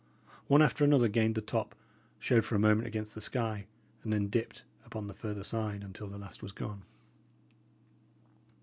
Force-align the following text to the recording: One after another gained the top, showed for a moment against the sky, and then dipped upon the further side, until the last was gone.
One 0.47 0.63
after 0.63 0.83
another 0.83 1.07
gained 1.07 1.35
the 1.35 1.41
top, 1.43 1.75
showed 2.17 2.43
for 2.43 2.55
a 2.55 2.59
moment 2.59 2.87
against 2.87 3.13
the 3.13 3.21
sky, 3.21 3.67
and 4.03 4.11
then 4.11 4.29
dipped 4.29 4.63
upon 4.83 5.05
the 5.05 5.13
further 5.13 5.43
side, 5.43 5.83
until 5.83 6.07
the 6.07 6.17
last 6.17 6.41
was 6.41 6.53
gone. 6.53 6.81